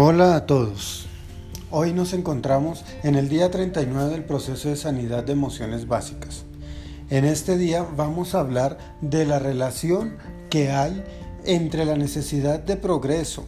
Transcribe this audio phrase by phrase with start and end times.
[0.00, 1.06] Hola a todos.
[1.72, 6.44] Hoy nos encontramos en el día 39 del proceso de sanidad de emociones básicas.
[7.10, 10.16] En este día vamos a hablar de la relación
[10.50, 11.02] que hay
[11.44, 13.44] entre la necesidad de progreso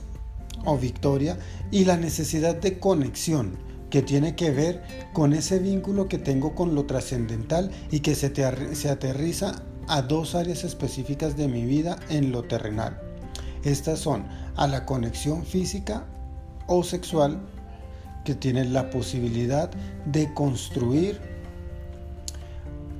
[0.64, 1.38] o victoria
[1.70, 3.56] y la necesidad de conexión
[3.88, 4.82] que tiene que ver
[5.12, 8.32] con ese vínculo que tengo con lo trascendental y que se,
[8.74, 13.00] se aterriza a dos áreas específicas de mi vida en lo terrenal.
[13.62, 16.08] Estas son a la conexión física
[16.70, 17.38] o sexual
[18.24, 19.70] que tiene la posibilidad
[20.06, 21.20] de construir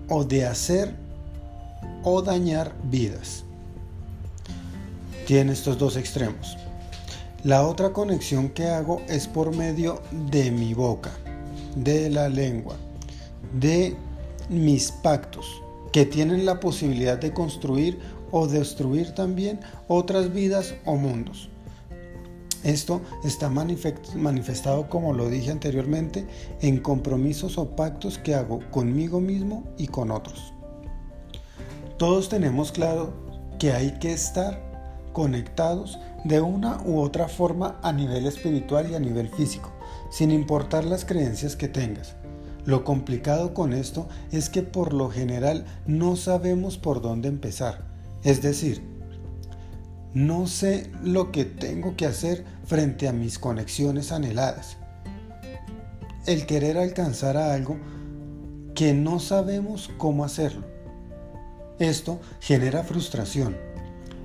[0.09, 0.95] o de hacer
[2.03, 3.45] o dañar vidas.
[5.27, 6.59] Tiene estos dos extremos.
[7.45, 11.13] La otra conexión que hago es por medio de mi boca,
[11.77, 12.75] de la lengua,
[13.55, 13.97] de
[14.49, 15.47] mis pactos,
[15.93, 18.01] que tienen la posibilidad de construir
[18.33, 21.49] o destruir también otras vidas o mundos.
[22.65, 26.27] Esto está manifestado, como lo dije anteriormente,
[26.61, 30.53] en compromisos o pactos que hago conmigo mismo y con otros.
[31.97, 33.13] Todos tenemos claro
[33.59, 34.71] que hay que estar
[35.13, 39.73] conectados de una u otra forma a nivel espiritual y a nivel físico,
[40.11, 42.15] sin importar las creencias que tengas.
[42.67, 47.87] Lo complicado con esto es que por lo general no sabemos por dónde empezar.
[48.23, 48.83] Es decir,
[50.15, 54.77] no sé lo que tengo que hacer frente a mis conexiones anheladas.
[56.27, 57.77] El querer alcanzar a algo
[58.75, 60.67] que no sabemos cómo hacerlo.
[61.79, 63.57] Esto genera frustración.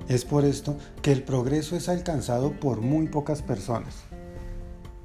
[0.08, 3.94] Es por esto que el progreso es alcanzado por muy pocas personas.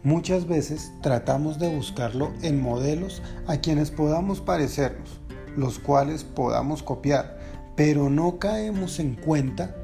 [0.03, 5.19] Muchas veces tratamos de buscarlo en modelos a quienes podamos parecernos,
[5.55, 7.39] los cuales podamos copiar,
[7.75, 9.75] pero no caemos en cuenta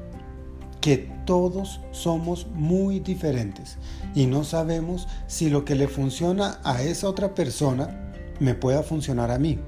[0.80, 3.76] que todos somos muy diferentes
[4.14, 9.30] y no sabemos si lo que le funciona a esa otra persona me pueda funcionar
[9.30, 9.58] a mí.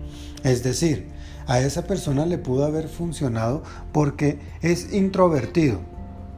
[0.45, 1.09] Es decir,
[1.47, 3.63] a esa persona le pudo haber funcionado
[3.93, 5.81] porque es introvertido,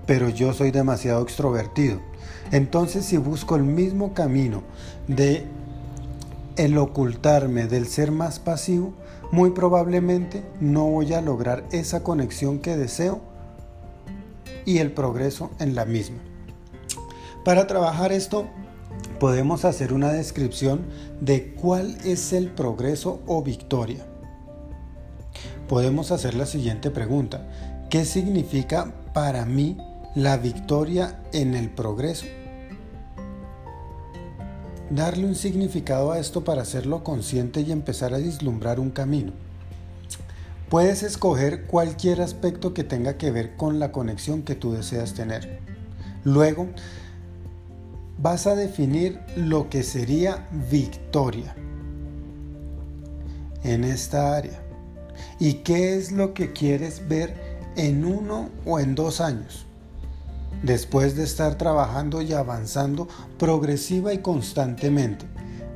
[0.06, 2.00] pero yo soy demasiado extrovertido.
[2.50, 4.62] Entonces si busco el mismo camino
[5.06, 5.44] de
[6.56, 8.92] el ocultarme, del ser más pasivo,
[9.30, 13.31] muy probablemente no voy a lograr esa conexión que deseo
[14.64, 16.18] y el progreso en la misma.
[17.44, 18.46] Para trabajar esto,
[19.18, 20.86] podemos hacer una descripción
[21.20, 24.06] de cuál es el progreso o victoria.
[25.68, 27.48] Podemos hacer la siguiente pregunta.
[27.88, 29.76] ¿Qué significa para mí
[30.14, 32.26] la victoria en el progreso?
[34.90, 39.32] Darle un significado a esto para hacerlo consciente y empezar a vislumbrar un camino.
[40.72, 45.60] Puedes escoger cualquier aspecto que tenga que ver con la conexión que tú deseas tener.
[46.24, 46.66] Luego,
[48.16, 51.54] vas a definir lo que sería victoria
[53.62, 54.62] en esta área.
[55.38, 57.34] ¿Y qué es lo que quieres ver
[57.76, 59.66] en uno o en dos años?
[60.62, 63.08] Después de estar trabajando y avanzando
[63.38, 65.26] progresiva y constantemente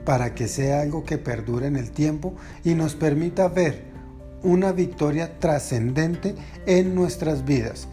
[0.07, 2.35] para que sea algo que perdure en el tiempo
[2.65, 3.96] y nos permita ver
[4.43, 6.35] una victoria trascendente
[6.67, 7.89] en nuestras vidas,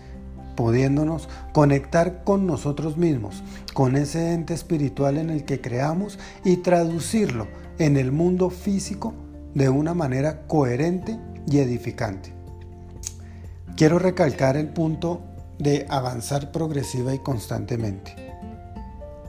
[0.55, 3.43] pudiéndonos conectar con nosotros mismos,
[3.73, 7.47] con ese ente espiritual en el que creamos y traducirlo
[7.79, 9.13] en el mundo físico
[9.53, 12.33] de una manera coherente y edificante.
[13.75, 15.21] Quiero recalcar el punto
[15.57, 18.15] de avanzar progresiva y constantemente.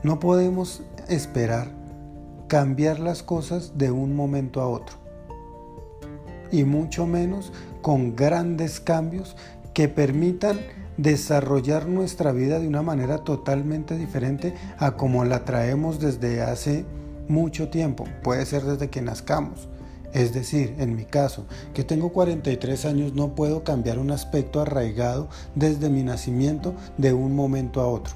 [0.03, 1.71] No podemos esperar
[2.47, 5.04] cambiar las cosas de un momento a otro
[6.55, 7.51] y mucho menos
[7.81, 9.35] con grandes cambios
[9.73, 10.57] que permitan
[10.97, 16.85] desarrollar nuestra vida de una manera totalmente diferente a como la traemos desde hace
[17.27, 19.67] mucho tiempo, puede ser desde que nazcamos.
[20.13, 25.27] Es decir, en mi caso, que tengo 43 años, no puedo cambiar un aspecto arraigado
[25.55, 28.15] desde mi nacimiento de un momento a otro.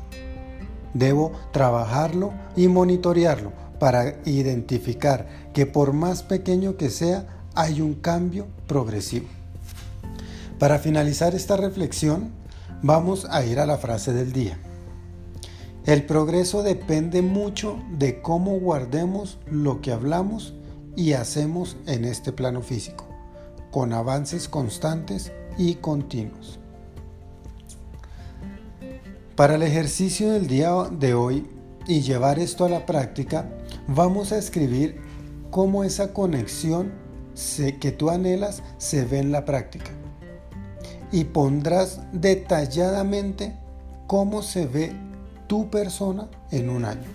[0.94, 8.48] Debo trabajarlo y monitorearlo para identificar que por más pequeño que sea, hay un cambio
[8.68, 9.28] progresivo.
[10.60, 12.32] Para finalizar esta reflexión,
[12.82, 14.58] vamos a ir a la frase del día.
[15.86, 20.54] El progreso depende mucho de cómo guardemos lo que hablamos
[20.96, 23.08] y hacemos en este plano físico,
[23.72, 26.60] con avances constantes y continuos.
[29.36, 31.48] Para el ejercicio del día de hoy
[31.88, 33.50] y llevar esto a la práctica,
[33.88, 35.00] vamos a escribir
[35.50, 36.92] cómo esa conexión
[37.80, 39.92] que tú anhelas se ve en la práctica.
[41.12, 43.56] Y pondrás detalladamente
[44.08, 44.94] cómo se ve
[45.48, 47.08] tu persona en un año.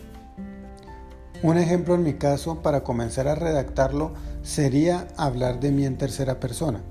[1.42, 4.12] Un ejemplo en mi caso para comenzar a redactarlo
[4.42, 6.82] sería hablar de mí en tercera persona.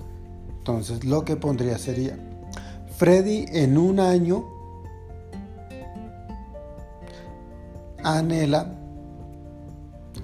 [0.57, 2.17] Entonces lo que pondría sería,
[2.97, 4.45] Freddy en un año
[8.03, 8.75] anhela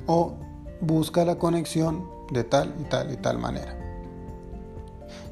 [0.06, 0.34] o
[0.80, 3.76] busca la conexión de tal y tal y tal manera.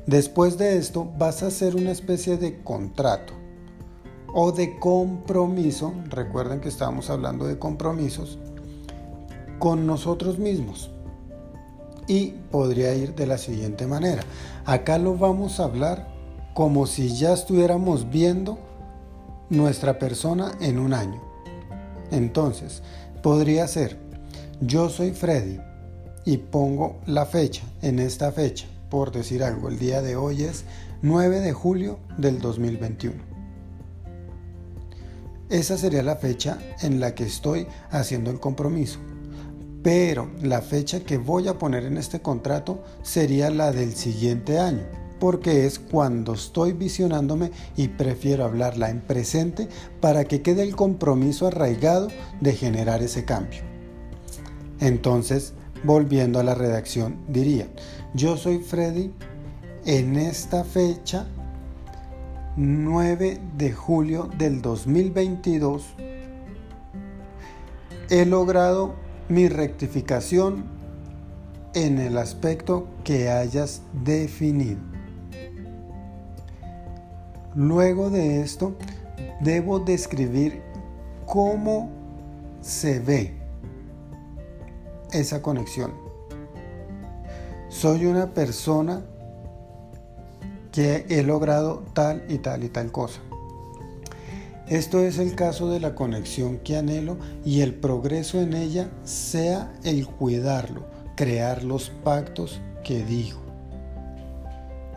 [0.05, 3.33] Después de esto vas a hacer una especie de contrato
[4.33, 8.39] o de compromiso, recuerden que estábamos hablando de compromisos,
[9.59, 10.91] con nosotros mismos.
[12.07, 14.23] Y podría ir de la siguiente manera.
[14.65, 16.07] Acá lo vamos a hablar
[16.53, 18.57] como si ya estuviéramos viendo
[19.50, 21.21] nuestra persona en un año.
[22.11, 22.81] Entonces,
[23.21, 23.97] podría ser,
[24.61, 25.59] yo soy Freddy
[26.27, 30.65] y pongo la fecha, en esta fecha, por decir algo, el día de hoy es
[31.01, 33.15] 9 de julio del 2021.
[35.50, 39.00] Esa sería la fecha en la que estoy haciendo el compromiso.
[39.81, 44.83] Pero la fecha que voy a poner en este contrato sería la del siguiente año,
[45.21, 49.69] porque es cuando estoy visionándome y prefiero hablarla en presente
[50.01, 52.09] para que quede el compromiso arraigado
[52.41, 53.62] de generar ese cambio.
[54.81, 55.53] Entonces,
[55.83, 57.68] volviendo a la redacción, diría,
[58.13, 59.12] yo soy Freddy
[59.85, 61.27] en esta fecha
[62.56, 65.95] 9 de julio del 2022
[68.09, 68.95] he logrado
[69.29, 70.65] mi rectificación
[71.74, 74.79] en el aspecto que hayas definido.
[77.53, 78.75] Luego de esto,
[79.41, 80.62] debo describir
[81.25, 81.89] cómo
[82.62, 83.33] se ve
[85.12, 85.94] esa conexión.
[87.69, 89.04] Soy una persona
[90.71, 93.19] que he logrado tal y tal y tal cosa.
[94.68, 99.74] Esto es el caso de la conexión que anhelo y el progreso en ella sea
[99.83, 103.39] el cuidarlo, crear los pactos que digo.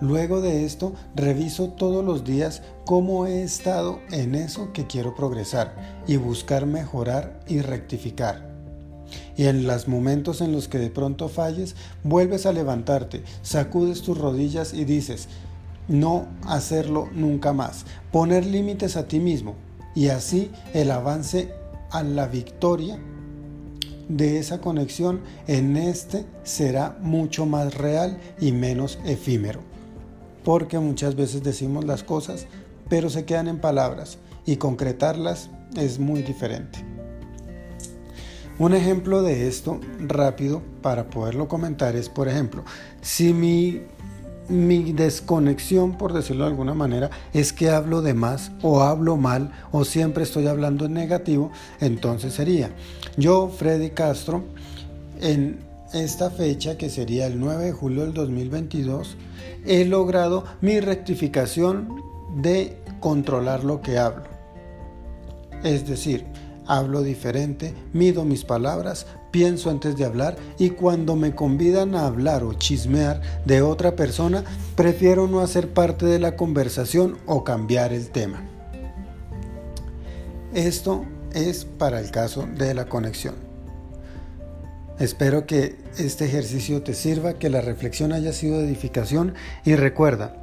[0.00, 6.02] Luego de esto, reviso todos los días cómo he estado en eso que quiero progresar
[6.06, 8.49] y buscar mejorar y rectificar.
[9.40, 14.18] Y en los momentos en los que de pronto falles, vuelves a levantarte, sacudes tus
[14.18, 15.28] rodillas y dices,
[15.88, 19.54] no hacerlo nunca más, poner límites a ti mismo
[19.94, 21.54] y así el avance
[21.90, 22.98] a la victoria
[24.10, 29.60] de esa conexión en este será mucho más real y menos efímero.
[30.44, 32.46] Porque muchas veces decimos las cosas,
[32.90, 36.99] pero se quedan en palabras y concretarlas es muy diferente.
[38.60, 42.62] Un ejemplo de esto rápido para poderlo comentar es, por ejemplo,
[43.00, 43.80] si mi
[44.50, 49.52] mi desconexión, por decirlo de alguna manera, es que hablo de más o hablo mal
[49.72, 52.70] o siempre estoy hablando en negativo, entonces sería
[53.16, 54.42] yo, Freddy Castro,
[55.20, 55.60] en
[55.94, 59.16] esta fecha, que sería el 9 de julio del 2022,
[59.64, 62.02] he logrado mi rectificación
[62.36, 64.24] de controlar lo que hablo.
[65.64, 66.26] Es decir,
[66.70, 72.44] hablo diferente, mido mis palabras, pienso antes de hablar y cuando me convidan a hablar
[72.44, 74.44] o chismear de otra persona,
[74.76, 78.48] prefiero no hacer parte de la conversación o cambiar el tema.
[80.54, 83.34] Esto es para el caso de la conexión.
[85.00, 89.34] Espero que este ejercicio te sirva, que la reflexión haya sido edificación
[89.64, 90.36] y recuerda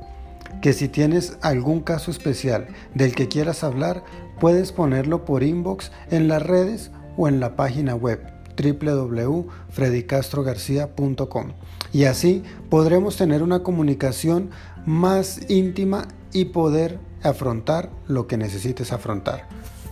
[0.62, 4.04] que si tienes algún caso especial del que quieras hablar,
[4.40, 8.22] puedes ponerlo por inbox en las redes o en la página web
[8.58, 11.48] www.fredicastrogarcia.com
[11.94, 14.50] y así podremos tener una comunicación
[14.86, 19.48] más íntima y poder afrontar lo que necesites afrontar.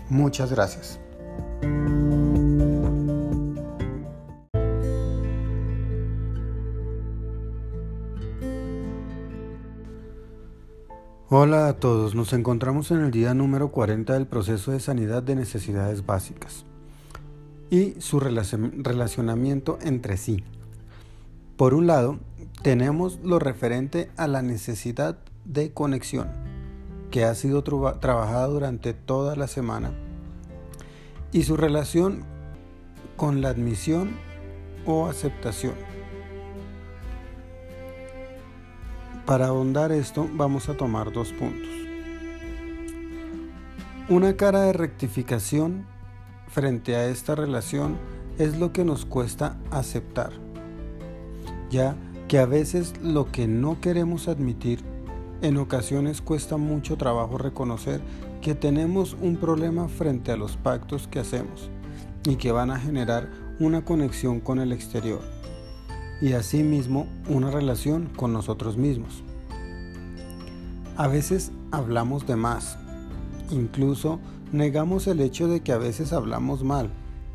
[0.09, 0.99] Muchas gracias.
[11.31, 15.35] Hola a todos, nos encontramos en el día número 40 del proceso de sanidad de
[15.35, 16.65] necesidades básicas
[17.71, 20.43] y su relacionamiento entre sí.
[21.57, 22.19] Por un lado,
[22.61, 26.27] tenemos lo referente a la necesidad de conexión,
[27.09, 29.93] que ha sido trabajada durante toda la semana,
[31.31, 32.23] y su relación
[33.17, 34.11] con la admisión
[34.85, 35.94] o aceptación.
[39.25, 41.67] Para ahondar esto vamos a tomar dos puntos.
[44.07, 45.87] Una cara de rectificación
[46.47, 47.97] frente a esta relación
[48.37, 50.31] es lo que nos cuesta aceptar,
[51.71, 51.95] ya
[52.27, 54.83] que a veces lo que no queremos admitir
[55.41, 58.01] en ocasiones cuesta mucho trabajo reconocer
[58.43, 61.71] que tenemos un problema frente a los pactos que hacemos
[62.25, 63.27] y que van a generar
[63.59, 65.21] una conexión con el exterior
[66.21, 69.23] y asimismo una relación con nosotros mismos.
[70.97, 72.77] A veces hablamos de más,
[73.51, 74.19] incluso
[74.51, 76.89] negamos el hecho de que a veces hablamos mal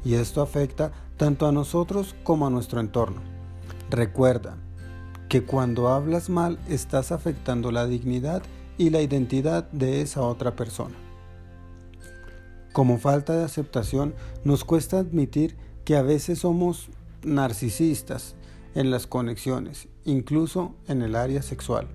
[0.05, 3.21] y esto afecta tanto a nosotros como a nuestro entorno.
[3.91, 4.57] Recuerda
[5.29, 8.43] que cuando hablas mal estás afectando la dignidad
[8.79, 10.97] y la identidad de esa otra persona.
[12.73, 16.89] Como falta de aceptación, nos cuesta admitir que a veces somos
[17.23, 18.37] narcisistas
[18.75, 21.89] en las conexiones, incluso en el área sexual.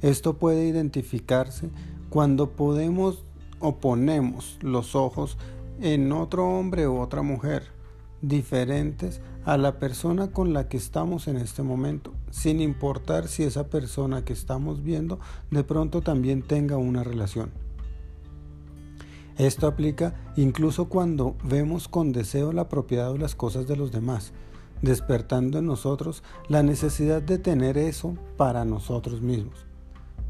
[0.00, 1.70] Esto puede identificarse
[2.08, 3.24] cuando podemos
[3.58, 5.36] o ponemos los ojos
[5.80, 7.64] en otro hombre u otra mujer
[8.22, 13.68] diferentes a la persona con la que estamos en este momento, sin importar si esa
[13.68, 15.18] persona que estamos viendo
[15.50, 17.50] de pronto también tenga una relación.
[19.38, 24.32] Esto aplica incluso cuando vemos con deseo la propiedad o las cosas de los demás,
[24.82, 29.66] despertando en nosotros la necesidad de tener eso para nosotros mismos,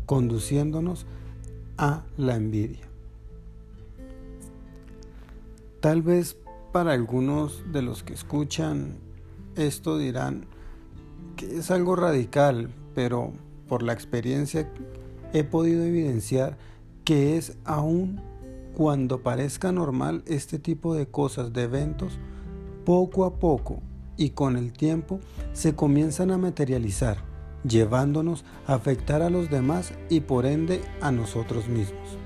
[0.06, 1.06] conduciéndonos
[1.78, 2.88] a la envidia.
[5.80, 6.36] Tal vez
[6.72, 8.98] para algunos de los que escuchan
[9.56, 10.46] esto dirán
[11.36, 13.32] que es algo radical, pero
[13.68, 14.70] por la experiencia
[15.32, 16.58] he podido evidenciar
[17.04, 18.20] que es aún
[18.76, 22.18] cuando parezca normal este tipo de cosas, de eventos,
[22.84, 23.82] poco a poco
[24.20, 25.18] y con el tiempo
[25.54, 27.24] se comienzan a materializar,
[27.64, 32.18] llevándonos a afectar a los demás y por ende a nosotros mismos.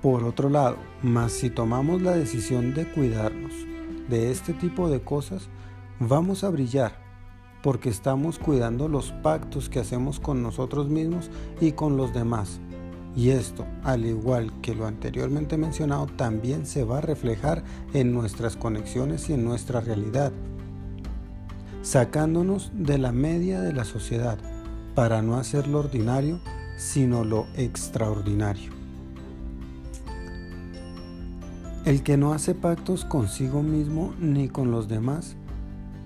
[0.00, 3.52] Por otro lado, más si tomamos la decisión de cuidarnos
[4.08, 5.50] de este tipo de cosas,
[5.98, 6.94] vamos a brillar,
[7.62, 12.58] porque estamos cuidando los pactos que hacemos con nosotros mismos y con los demás,
[13.16, 18.56] y esto, al igual que lo anteriormente mencionado, también se va a reflejar en nuestras
[18.56, 20.32] conexiones y en nuestra realidad,
[21.82, 24.38] sacándonos de la media de la sociedad
[24.94, 26.40] para no hacer lo ordinario,
[26.76, 28.70] sino lo extraordinario.
[31.84, 35.34] El que no hace pactos consigo mismo ni con los demás,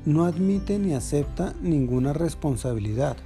[0.06, 3.16] no admite ni acepta ninguna responsabilidad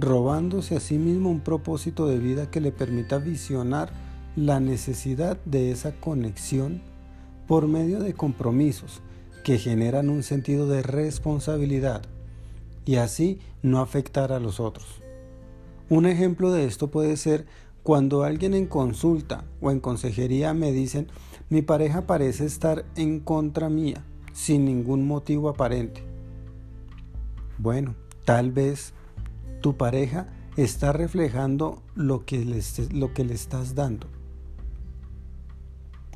[0.00, 3.92] robándose a sí mismo un propósito de vida que le permita visionar
[4.34, 6.80] la necesidad de esa conexión
[7.46, 9.02] por medio de compromisos
[9.44, 12.02] que generan un sentido de responsabilidad
[12.86, 15.02] y así no afectar a los otros.
[15.90, 17.46] Un ejemplo de esto puede ser
[17.82, 21.08] cuando alguien en consulta o en consejería me dicen
[21.50, 26.04] mi pareja parece estar en contra mía sin ningún motivo aparente.
[27.58, 28.94] Bueno, tal vez
[29.60, 30.26] tu pareja
[30.56, 32.58] está reflejando lo que, le,
[33.34, 34.06] estás dando.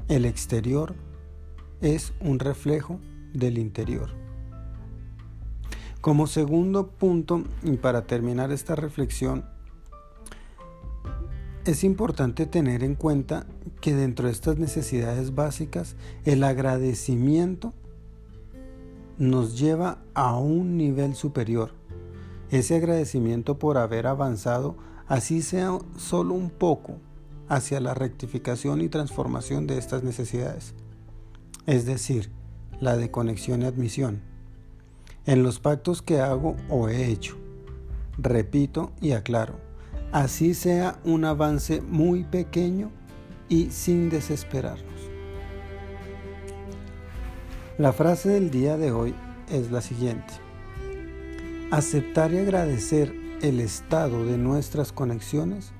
[0.09, 0.95] El exterior
[1.81, 2.99] es un reflejo
[3.33, 4.11] del interior.
[6.01, 9.47] Como segundo punto, y para terminar esta reflexión,
[11.65, 13.47] es importante tener en cuenta
[13.81, 15.97] que dentro de estas necesidades básicas,
[16.27, 17.73] el agradecimiento
[19.17, 21.73] nos lleva a un nivel superior
[22.51, 26.99] ese agradecimiento por haber avanzado, así sea solo un poco,
[27.49, 30.75] hacia la rectificación y transformación de estas necesidades,
[31.67, 32.31] es decir,
[32.81, 34.23] la de conexión y admisión.
[35.27, 37.37] En los pactos que hago o he hecho,
[38.19, 39.55] repito y aclaro,
[40.13, 42.91] así sea un avance muy pequeño
[43.49, 44.93] y sin desesperarnos.
[47.79, 49.15] La frase del día de hoy
[49.51, 50.44] es la siguiente.
[51.75, 53.13] Aceptar y agradecer
[53.43, 55.73] el estado de nuestras conexiones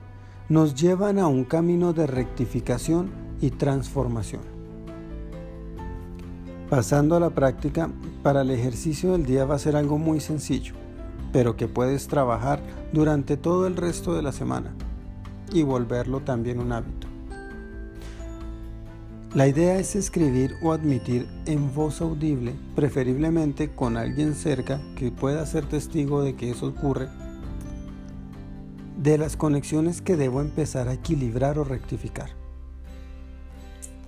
[0.49, 4.43] nos llevan a un camino de rectificación y transformación.
[6.69, 7.91] Pasando a la práctica,
[8.25, 10.75] para el ejercicio del día va a ser algo muy sencillo,
[11.33, 12.59] pero que puedes trabajar
[12.93, 14.75] durante todo el resto de la semana
[15.53, 17.04] y volverlo también un hábito.
[19.35, 25.45] La idea es escribir o admitir en voz audible, preferiblemente con alguien cerca que pueda
[25.45, 27.09] ser testigo de que eso ocurre,
[28.97, 32.31] de las conexiones que debo empezar a equilibrar o rectificar.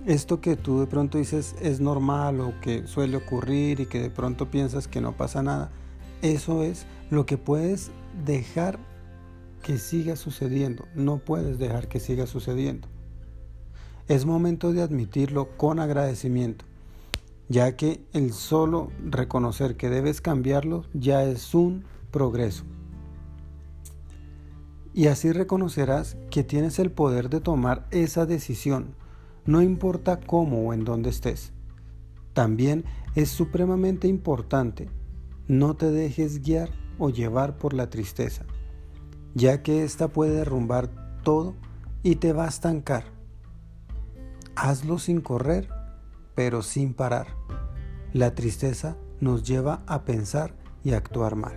[0.05, 4.09] Esto que tú de pronto dices es normal o que suele ocurrir y que de
[4.09, 5.71] pronto piensas que no pasa nada,
[6.21, 7.91] eso es lo que puedes
[8.25, 8.79] dejar
[9.61, 10.85] que siga sucediendo.
[10.95, 12.87] No puedes dejar que siga sucediendo
[14.07, 16.65] es momento de admitirlo con agradecimiento,
[17.49, 22.63] ya que el solo reconocer que debes cambiarlo ya es un progreso.
[24.93, 28.95] Y así reconocerás que tienes el poder de tomar esa decisión,
[29.45, 31.51] no importa cómo o en dónde estés.
[32.33, 32.85] También
[33.15, 34.89] es supremamente importante,
[35.47, 38.45] no te dejes guiar o llevar por la tristeza,
[39.35, 40.89] ya que ésta puede derrumbar
[41.23, 41.55] todo
[42.03, 43.16] y te va a estancar.
[44.59, 45.69] Hazlo sin correr,
[46.33, 47.27] pero sin parar.
[48.11, 51.53] La tristeza nos lleva a pensar y actuar mal.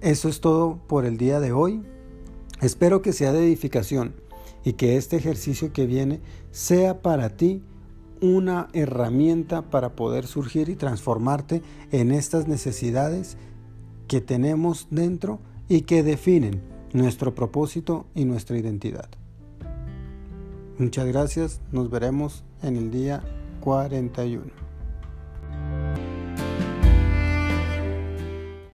[0.00, 1.82] Eso es todo por el día de hoy.
[2.60, 4.14] Espero que sea de edificación
[4.62, 6.20] y que este ejercicio que viene
[6.52, 7.64] sea para ti
[8.20, 13.36] una herramienta para poder surgir y transformarte en estas necesidades
[14.06, 19.08] que tenemos dentro y que definen nuestro propósito y nuestra identidad.
[20.82, 23.22] Muchas gracias, nos veremos en el día
[23.60, 24.61] 41.